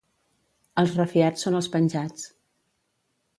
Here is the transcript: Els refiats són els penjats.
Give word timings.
Els 0.83 0.95
refiats 1.01 1.45
són 1.47 1.59
els 1.59 1.69
penjats. 1.75 2.25